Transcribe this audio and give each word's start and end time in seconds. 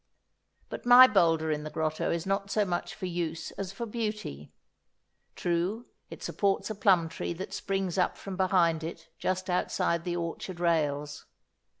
But 0.67 0.83
my 0.83 1.05
boulder 1.05 1.51
in 1.51 1.61
the 1.61 1.69
grotto 1.69 2.09
is 2.09 2.25
not 2.25 2.49
so 2.49 2.65
much 2.65 2.95
for 2.95 3.05
use 3.05 3.51
as 3.51 3.71
for 3.71 3.85
beauty. 3.85 4.51
True, 5.35 5.85
it 6.09 6.23
supports 6.23 6.71
a 6.71 6.73
plum 6.73 7.07
tree 7.07 7.33
that 7.33 7.53
springs 7.53 7.99
up 7.99 8.17
from 8.17 8.35
behind 8.35 8.83
it, 8.83 9.09
just 9.19 9.47
outside 9.47 10.03
the 10.03 10.15
orchard 10.15 10.59
rails. 10.59 11.27